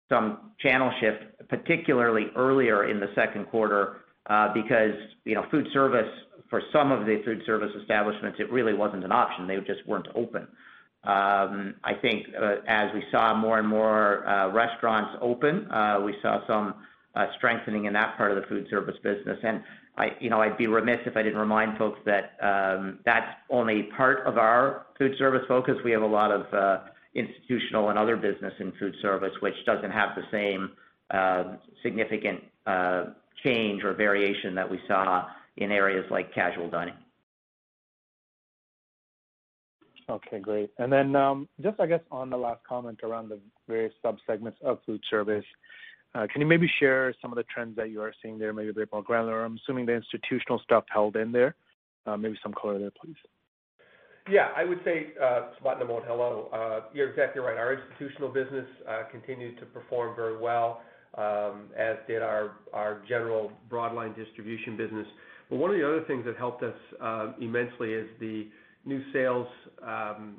[0.10, 4.92] some channel shift, particularly earlier in the second quarter, uh, because
[5.24, 6.12] you know, food service,
[6.50, 9.48] for some of the food service establishments, it really wasn't an option.
[9.48, 10.50] They just weren't open.
[11.06, 12.26] Um, I think
[12.68, 15.70] as we saw more and more restaurants open,
[16.04, 16.74] we saw some
[17.18, 19.40] Uh, strengthening in that part of the food service business.
[19.42, 19.64] And
[19.98, 24.86] I'd be remiss if I didn't remind folks that um, that's only part of our
[25.00, 25.74] food service focus.
[25.84, 26.78] We have a lot of uh,
[27.16, 30.62] institutional and other business in food service, which doesn't have the same
[31.10, 32.40] uh, significant
[33.44, 35.26] change or variation that we saw
[35.64, 36.94] in areas like casual dining.
[40.08, 40.70] Okay, great.
[40.78, 44.80] And then um just, I guess, on the last comment around the various sub-segments of
[44.86, 45.44] food service,
[46.18, 48.70] Uh, can you maybe share some of the trends that you are seeing there, maybe
[48.70, 49.46] a bit more granular?
[49.46, 51.56] I'm assuming the institutional stuff held in there.
[52.08, 53.16] Uh, maybe some color there, please.
[54.28, 56.82] Yeah, I would say, uh, Spot Sabahat, hello.
[56.94, 57.56] You're exactly right.
[57.56, 58.66] Our institutional business
[59.12, 60.82] continued to perform very well,
[61.18, 65.08] um, as did our our general broadline distribution business.
[65.50, 66.76] But one of the other things that helped us
[67.40, 68.48] immensely is the
[68.86, 69.48] new sales
[69.86, 70.38] um,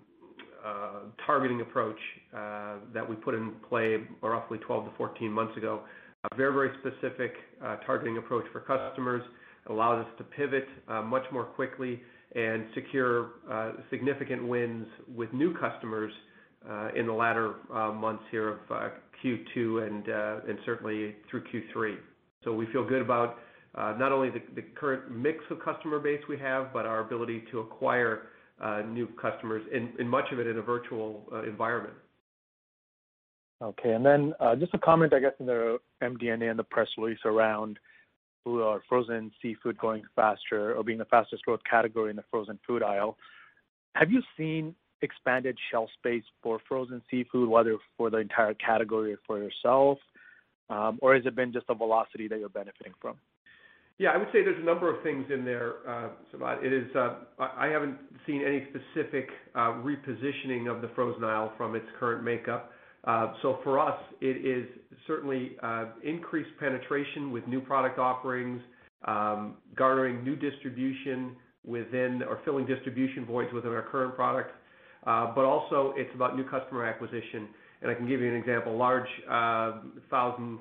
[0.65, 1.99] Uh, targeting approach
[2.37, 5.83] uh, that we put in play roughly 12-14 months ago.
[6.33, 9.23] A very very specific uh, targeting approach for customers,
[9.69, 10.67] allowed us to pivot
[11.05, 12.01] much more quickly
[12.35, 13.31] and secure
[13.89, 16.13] significant wins with new customers
[16.97, 17.55] in the latter
[17.95, 18.59] months here of
[19.23, 20.09] Q2 and
[20.49, 21.97] and certainly through Q3.
[22.57, 23.37] We feel good about
[23.77, 28.23] not only the current mix of customer base we have, but our ability to acquire
[28.61, 31.95] Uh, new customers, and much of it in a virtual uh, environment.
[33.63, 33.93] Okay.
[33.93, 37.19] And then uh just a comment, I guess, in the MD&A and the press release
[37.25, 37.79] around
[38.89, 43.17] frozen seafood growing faster or being the fastest growth category in the frozen food aisle.
[43.95, 49.19] Have you seen expanded shelf space for frozen seafood, whether for the entire category or
[49.27, 49.99] for yourself?
[50.71, 53.17] Um, or has it been just the velocity that you're benefiting from?
[53.99, 56.65] Yeah, I would say there's a number of things in there, uh, Samad.
[56.65, 61.75] It is, uh, I haven't seen any specific uh, repositioning of the frozen aisle from
[61.75, 62.71] its current makeup.
[63.43, 64.69] So for us, it is
[65.07, 65.57] certainly
[66.05, 68.61] increased penetration with new product offerings,
[69.05, 71.35] um, garnering new distribution
[71.67, 74.53] within or filling distribution voids within our current products.
[75.05, 77.49] But also it's about new customer acquisition.
[77.85, 78.77] I can give you an example.
[78.77, 80.59] Large 1,000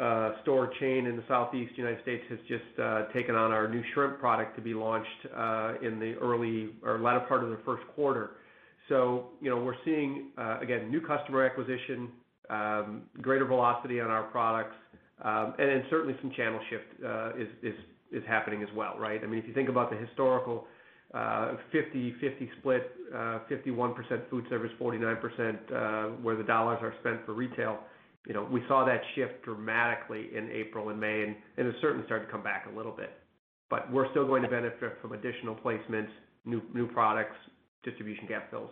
[0.00, 3.82] uh, store chain in the southeast United States has just uh, taken on our new
[3.92, 7.82] shrimp product to be launched uh, in the early or latter part of the first
[7.94, 8.30] quarter.
[8.88, 12.08] So, you know, we're seeing, uh, again, new customer acquisition,
[12.48, 14.74] um, greater velocity on our products,
[15.22, 17.74] um, and then certainly some channel shift uh, is, is,
[18.10, 19.20] is happening as well, right?
[19.22, 20.66] I mean, if you think about the historical
[21.14, 27.78] uh, 50/50 split, 51% food service, 49% where the dollars are spent for retail,
[28.26, 32.26] you know, we saw that shift dramatically in April and May, and it's certainly started
[32.26, 33.10] to come back a little bit.
[33.68, 36.10] But we're still going to benefit from additional placements,
[36.44, 37.36] new new products,
[37.82, 38.70] distribution gap fills.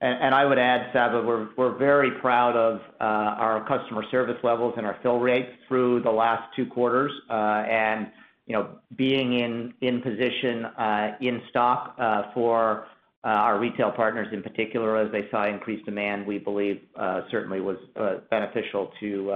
[0.00, 1.22] And and I would add, Saba,
[1.56, 6.10] we're very proud of uh, our customer service levels and our fill rates through the
[6.10, 7.12] last two quarters.
[7.28, 8.08] Uh and
[8.50, 9.34] you know, being
[9.80, 12.86] in position uh, in stock uh, for
[13.22, 17.60] Uh, our retail partners in particular as they saw increased demand, we believe uh, certainly
[17.60, 19.30] was uh, beneficial to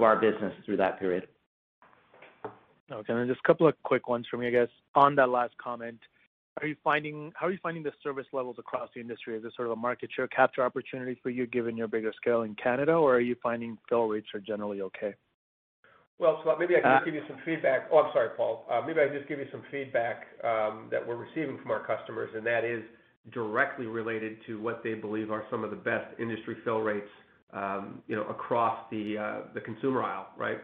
[0.00, 1.26] our business through that period.
[2.90, 3.12] Okay.
[3.12, 4.68] And just a couple of quick ones from me, I guess.
[4.94, 5.98] On that last comment,
[6.56, 7.32] how are you finding
[7.82, 9.36] the service levels across the industry?
[9.36, 12.42] Is this sort of a market share capture opportunity for you given your bigger scale
[12.42, 15.14] in Canada, or are you finding fill rates are generally okay?
[16.18, 17.88] Well, oh, maybe I can just give you some feedback.
[17.92, 18.64] Oh, I'm sorry, Paul.
[18.86, 22.46] Maybe I can just give you some feedback that we're receiving from our customers, and
[22.46, 22.82] that is
[23.32, 27.08] directly related to what they believe are some of the best industry fill rates,
[27.52, 30.58] um, you know, across the uh, the consumer aisle, right?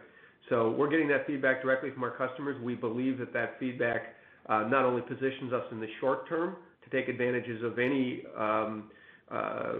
[0.49, 2.61] So we're getting that feedback directly from our customers.
[2.61, 4.15] We believe that that feedback
[4.47, 8.91] uh, not only positions us in the short term to take advantages of any, um,
[9.31, 9.73] uh,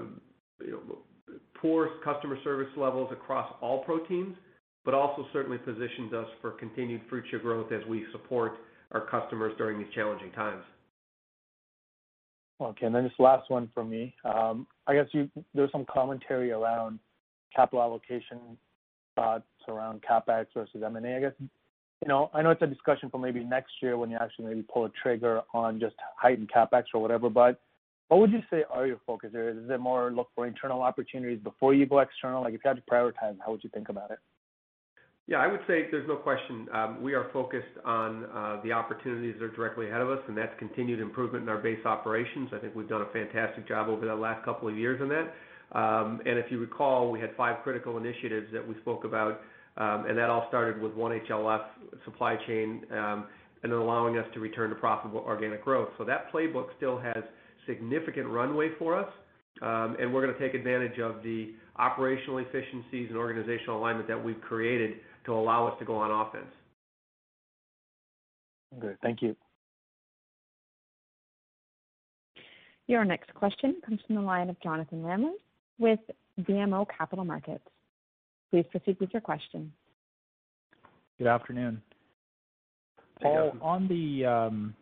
[0.60, 0.98] you know,
[1.62, 4.36] poor customer service levels across all proteins,
[4.84, 8.54] but also certainly positions us for continued future growth as we support
[8.92, 10.64] our customers during these challenging times.
[12.62, 12.86] Okay.
[12.86, 14.14] And then just last one from me.
[14.24, 17.00] Um, I guess you, there's some commentary around
[17.56, 18.58] capital allocation
[19.16, 21.34] thoughts around CapEx versus M&A, I guess.
[21.40, 24.64] You know, I know it's a discussion for maybe next year when you actually maybe
[24.72, 27.62] pull a trigger on just heightened CapEx or whatever, but
[28.10, 29.58] what would you say are your focus areas?
[29.58, 32.44] Is it more look for internal opportunities before you go external?
[32.44, 34.20] Like, if you had to prioritize, how would you think about it?
[35.28, 39.34] Yeah, I would say there's no question, um, we are focused on uh, the opportunities
[39.40, 42.50] that are directly ahead of us, and that's continued improvement in our base operations.
[42.54, 45.34] I think we've done a fantastic job over the last couple of years in that.
[45.76, 49.42] Um, and If you recall, we had five critical initiatives that we spoke about,
[49.78, 51.64] um, and that all started with One HLF
[52.04, 53.26] supply chain, um,
[53.64, 55.90] and then allowing us to return to profitable organic growth.
[55.98, 57.24] So That playbook still has
[57.66, 59.12] significant runway for us,
[59.64, 65.00] and we're gonna take advantage of the operational efficiencies and organizational alignment that we've created
[65.26, 66.52] to allow us to go on offense.
[68.80, 68.98] Good.
[69.02, 69.36] Thank you.
[72.88, 75.34] Your next question comes from the line of Jonathan Lamers
[75.80, 76.00] with
[76.42, 77.64] BMO Capital Markets.
[78.52, 79.72] Please proceed with your question.
[81.18, 81.82] Good afternoon.
[83.22, 84.76] Paul, on the um,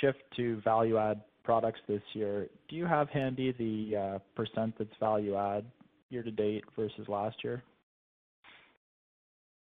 [0.00, 4.90] shift to value add products this year, do you have handy the uh, percent that's
[5.00, 5.64] value add
[6.10, 7.62] year to date versus last year?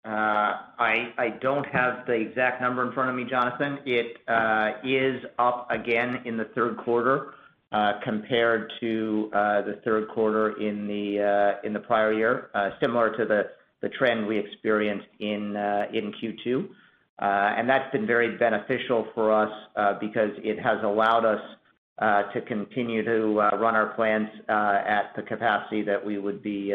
[0.05, 3.79] Uh, I don't have the exact number in front of me, Jonathan.
[3.85, 7.35] It uh, is up again in the third quarter
[7.71, 11.21] uh, compared to the third quarter in the
[11.63, 12.49] uh in the prior year,
[12.81, 13.43] similar to the
[13.81, 16.67] the trend we experienced in uh in Q2.
[17.65, 19.51] That's been very beneficial for us
[20.01, 21.41] because it has allowed us
[22.33, 26.73] to continue to run our plants at the capacity that we would be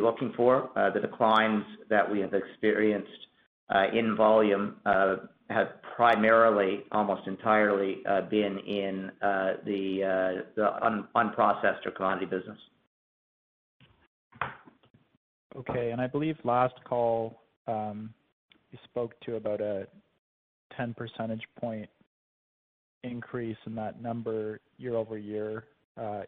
[0.00, 0.70] looking for.
[0.76, 3.10] Uh, the declines that we have experienced
[3.68, 5.16] uh, in volume uh,
[5.50, 10.34] have primarily, almost entirely, been in the
[11.16, 12.58] unprocessed or commodity business.
[15.56, 15.90] Okay.
[15.90, 18.12] And I believe last call, um,
[18.70, 19.86] you spoke to about a
[20.76, 21.88] 10 percentage point
[23.02, 25.64] increase in that number year-over-year,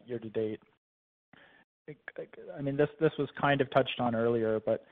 [0.05, 0.59] year to date.
[2.57, 4.85] I mean, this this was kind of touched on earlier, but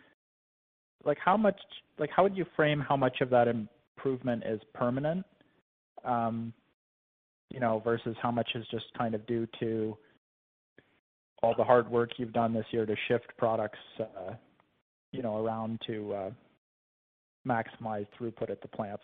[1.04, 1.60] like how much,
[2.00, 5.26] like how would you frame how much of that improvement is permanent,
[6.04, 6.54] um,
[7.50, 9.98] you know, versus how much is just kind of due to
[11.44, 14.34] all the hard work you've done this year to shift products, uh,
[15.12, 16.30] you know, around to uh,
[17.48, 19.04] maximize throughput at the plants?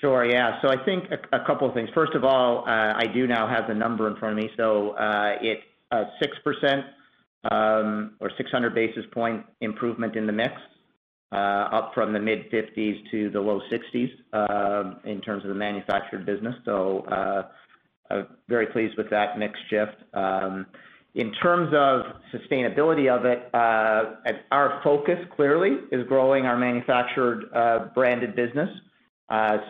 [0.00, 0.24] Sure.
[0.24, 0.60] Yeah.
[0.60, 1.88] So I think a couple of things.
[1.94, 4.50] First of all, uh, I do now have the number in front of me.
[4.56, 5.62] So uh it's
[6.22, 6.84] 6%
[7.50, 10.54] um, or 600 basis point improvement in the mix,
[11.32, 16.24] uh, up from the mid-50s to the low 60s, um, in terms of the manufactured
[16.24, 16.54] business.
[16.64, 17.00] So,
[18.10, 19.96] uh, very pleased with that mix shift.
[20.12, 20.66] Um,
[21.14, 27.50] in terms of sustainability of it, uh, our focus clearly is growing our manufactured
[27.94, 28.68] branded business.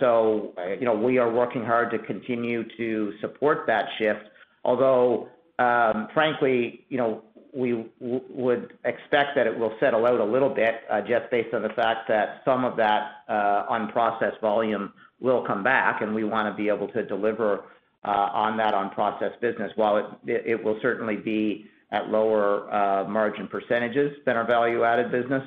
[0.01, 4.25] So, you know, we are working hard to continue to support that shift.
[4.65, 7.23] Although, Um, frankly, you know,
[7.55, 11.63] we would expect that it will settle out a little bit, uh, just based on
[11.63, 16.53] the fact that some of that uh, unprocessed volume will come back, and we wanna
[16.53, 17.61] be able to deliver
[18.05, 19.71] uh, on that unprocessed business.
[19.77, 25.43] While it will certainly be at lower margin percentages than our value-added business,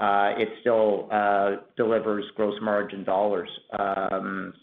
[0.00, 1.08] it still
[1.76, 3.50] delivers gross margin dollars.
[3.78, 4.54] Um,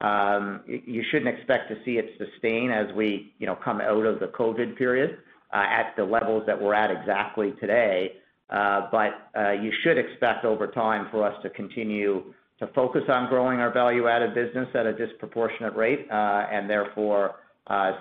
[0.00, 4.18] Um, you shouldn't expect to see it sustain as we, you know, come out of
[4.18, 5.18] the COVID period
[5.52, 8.12] uh, at the levels that we're at exactly today.
[8.48, 13.28] Uh, but uh, you should expect over time for us to continue to focus on
[13.28, 17.36] growing our value-added business at a disproportionate rate, and therefore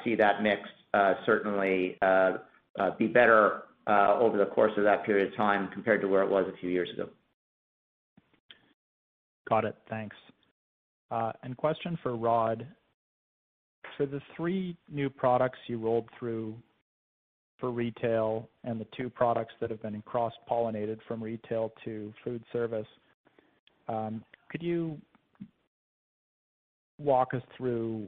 [0.03, 0.61] see that mix
[1.25, 1.97] certainly
[2.97, 6.45] be better over the course of that period of time compared to where it was
[6.53, 7.07] a few years ago.
[9.47, 9.75] Got it.
[9.89, 10.15] Thanks.
[11.11, 12.67] Uh, question for Rod.
[13.97, 16.55] For the three new products you rolled through
[17.59, 22.87] for retail and the two products that have been cross-pollinated from retail to food service,
[23.87, 24.97] um, could you
[26.97, 28.07] walk us through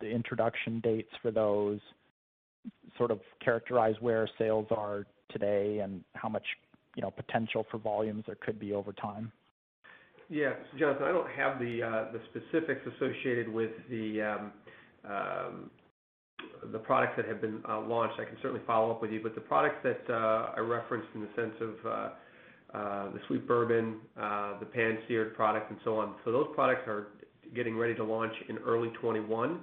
[0.00, 1.80] the introduction dates for those,
[2.98, 6.44] sort of characterize where sales are today and how much,
[7.16, 9.32] potential for volumes there could be over time?
[10.30, 10.52] Yeah.
[10.78, 14.52] Jonathan, I don't have the uh, specifics associated with the um,
[15.04, 15.70] um,
[16.72, 18.20] the products that have been uh, launched.
[18.20, 19.20] I can certainly follow up with you.
[19.22, 22.12] But the products that uh, I referenced in the sense of
[23.12, 26.14] the Sweet Bourbon, the pan-seared product and so on.
[26.24, 27.08] So those products are
[27.54, 29.58] getting ready to launch in early 2021.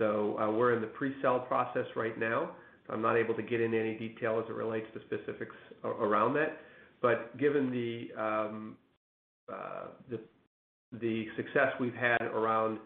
[0.00, 2.52] We're in the pre-sale process right now.
[2.88, 6.58] I'm not able to get into any detail as it relates to specifics around that.
[7.02, 8.76] But given the um,
[11.36, 12.78] success we've had around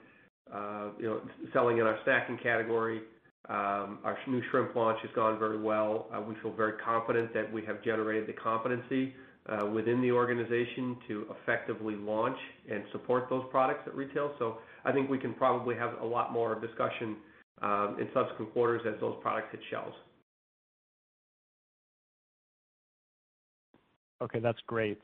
[0.52, 1.20] uh, know,
[1.52, 3.02] selling in our snacking category,
[3.48, 6.08] um, our new shrimp launch has gone very well.
[6.14, 9.14] Uh, we feel very confident that we have generated the competency
[9.48, 12.36] uh, within the organization to effectively launch
[12.70, 14.34] and support those products at retail.
[14.38, 17.16] So I think we can probably have a lot more discussion
[17.62, 19.96] um, in subsequent quarters as those products hit shelves.
[24.22, 24.98] Okay, that's great.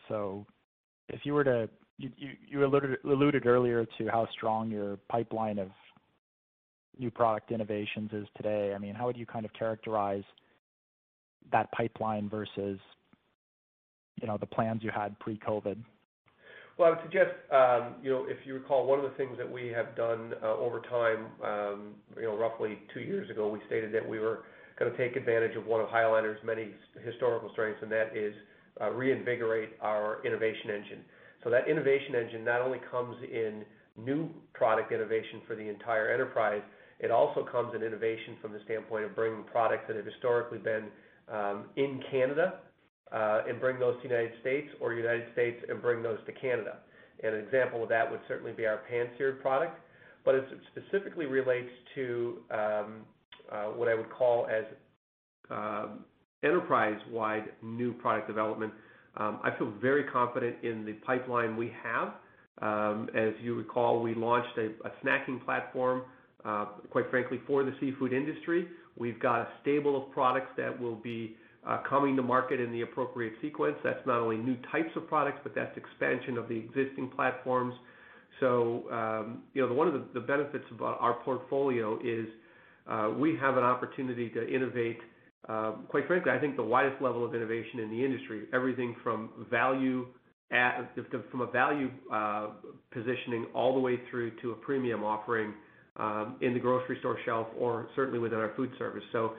[1.22, 5.70] You were to you alluded earlier to how strong your pipeline of
[6.98, 8.72] new product innovations is today.
[8.74, 10.24] I mean, how would you kind of characterize
[11.52, 12.78] that pipeline versus,
[14.20, 15.76] you know, the plans you had pre-COVID?
[16.78, 19.50] Well, I would suggest, um, you know, if you recall, one of the things that
[19.50, 23.92] we have done uh, over time, um, you know, roughly two years ago, we stated
[23.94, 24.44] that we were
[24.78, 28.34] gonna take advantage of one of High Liner's many historical strengths, and that is
[28.78, 31.00] Uh, reinvigorate our innovation engine.
[31.42, 33.64] So that innovation engine not only comes in
[33.96, 36.60] new product innovation for the entire enterprise,
[37.00, 40.88] it also comes in innovation from the standpoint of bringing products that have historically been
[41.32, 42.60] um, in Canada
[43.12, 46.32] uh, and bring those to the United States or United States and bring those to
[46.32, 46.78] Canada.
[47.22, 49.80] An example of that would certainly be our pan-seared product.
[50.28, 53.06] As it specifically relates to um,
[53.50, 54.64] uh, what I would call as
[55.50, 56.04] um,
[56.42, 58.72] enterprise-wide new product development,
[59.16, 62.14] um, I feel very confident in the pipeline we have.
[62.62, 64.70] Um, as you recall, we launched a
[65.04, 66.02] snacking platform,
[66.44, 68.68] uh, quite frankly, for the seafood industry.
[68.98, 72.82] We've got a stable of products that will be uh, coming to market in the
[72.82, 73.76] appropriate sequence.
[73.82, 77.74] That's not only new types of products, but that's expansion of the existing platforms.
[78.40, 82.26] So um, you know, one of the benefits about our portfolio is
[82.88, 84.98] uh, we have an opportunity to innovate,
[85.88, 88.44] quite frankly, I think the widest level of innovation in the industry.
[88.52, 90.06] Everything from value,
[90.50, 90.90] at,
[91.30, 92.48] from a value uh,
[92.90, 95.54] positioning all the way through to a premium offering
[95.96, 99.04] um, in the grocery store shelf or certainly within our food service.
[99.12, 99.32] So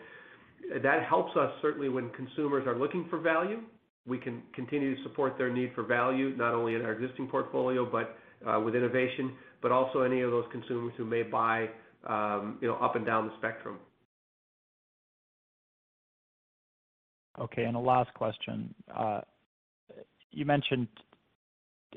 [0.84, 3.60] that helps us certainly when consumers are looking for value.
[4.06, 7.86] We can continue to support their need for value, not only in our existing portfolio,
[7.90, 11.68] but uh, with innovation, but also any of those consumers who may buy,
[12.08, 13.78] um, you know, up and down the spectrum.
[17.40, 17.66] Okay.
[17.66, 18.74] And a last question.
[18.96, 19.22] Uh,
[20.32, 20.88] you mentioned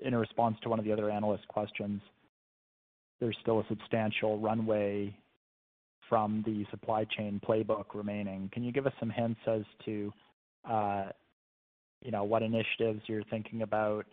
[0.02, 2.00] in response to one of the other analyst questions,
[3.20, 5.14] there's still a substantial runway
[6.08, 8.50] from the supply chain playbook remaining.
[8.52, 10.12] Can you give us some hints as to,
[10.68, 11.04] uh,
[12.02, 14.06] you know, what initiatives you're thinking about,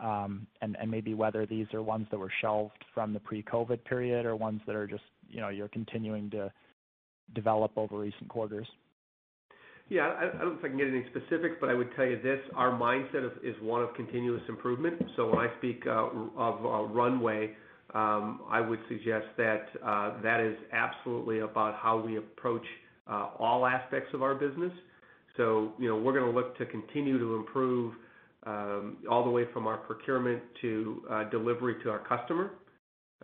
[0.00, 4.34] um, and maybe whether these are ones that were shelved from the pre-COVID period or
[4.34, 6.50] ones that are just, you know, you're continuing to
[7.34, 8.66] develop over recent quarters?
[9.88, 10.14] Yeah.
[10.18, 12.40] I don't know if I can get any specifics, but I would tell you this,
[12.54, 15.02] our mindset is one of continuous improvement.
[15.16, 17.50] So when I speak uh, of uh, runway,
[17.94, 22.64] um, I would suggest that uh, that is absolutely about how we approach
[23.38, 24.72] all aspects of our business.
[25.36, 27.94] So, you know, we're gonna look to continue to improve
[28.46, 32.52] um, all the way from our procurement to delivery to our customer.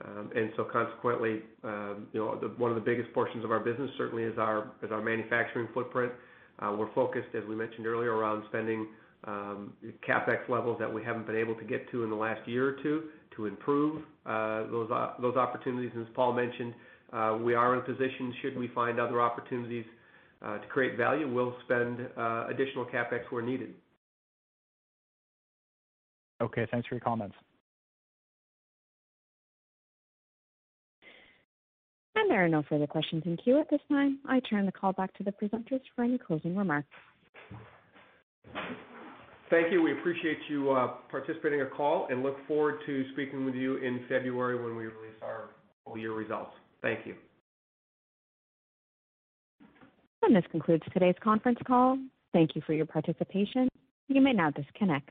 [0.05, 3.91] Um, and so consequently, um, you know, one of the biggest portions of our business
[3.99, 6.13] certainly is our manufacturing footprint.
[6.61, 8.89] Uh, we're focused, as we mentioned earlier, around spending
[9.25, 9.73] um,
[10.07, 12.83] capex levels that we haven't been able to get to in the last year or
[12.83, 13.05] two
[13.37, 15.91] to improve uh, those uh, those opportunities.
[15.99, 16.75] As Paul mentioned,
[17.43, 19.85] we are in a position, should we find other opportunities
[20.43, 22.01] to create value, we'll spend
[22.49, 23.75] additional capex where needed.
[26.43, 27.35] Okay, thanks for your comments.
[32.31, 34.21] There are no further questions in queue at this time.
[34.27, 36.89] I turn the call back to the presenters for any closing remarks.
[39.51, 39.83] Thank you.
[39.83, 43.79] We appreciate you uh, participating in our call and look forward to speaking with you
[43.79, 45.51] in February when we release our
[45.85, 46.53] full year results.
[46.83, 47.17] Thank you.
[50.23, 51.99] And this concludes today's conference call.
[52.33, 53.69] Thank you for your participation.
[54.07, 55.11] You may now disconnect.